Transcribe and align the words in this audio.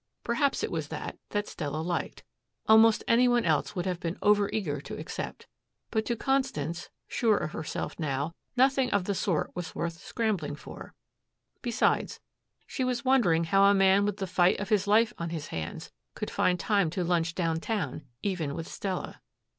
Perhaps 0.23 0.63
it 0.63 0.71
was 0.71 0.87
that 0.87 1.19
that 1.29 1.47
Stella 1.47 1.77
liked. 1.79 2.23
Almost 2.67 3.03
any 3.07 3.27
one 3.27 3.45
else 3.45 3.75
would 3.75 3.85
have 3.85 3.99
been 3.99 4.15
overeager 4.15 4.81
to 4.85 4.97
accept. 4.97 5.45
But 5.91 6.05
to 6.07 6.15
Constance, 6.15 6.89
sure 7.07 7.37
of 7.37 7.51
herself 7.51 7.99
now, 7.99 8.33
nothing 8.57 8.89
of 8.89 9.03
the 9.03 9.13
sort 9.13 9.55
was 9.55 9.75
worth 9.75 10.03
scrambling 10.03 10.55
for. 10.55 10.95
Besides, 11.61 12.19
she 12.65 12.83
was 12.83 13.05
wondering 13.05 13.43
how 13.43 13.63
a 13.65 13.75
man 13.75 14.03
with 14.03 14.17
the 14.17 14.25
fight 14.25 14.59
of 14.59 14.69
his 14.69 14.87
life 14.87 15.13
on 15.19 15.29
his 15.29 15.49
hands 15.49 15.91
could 16.15 16.31
find 16.31 16.59
time 16.59 16.89
to 16.89 17.03
lunch 17.03 17.35
downtown 17.35 18.03
even 18.23 18.55
with 18.55 18.67
Stella. 18.67 19.21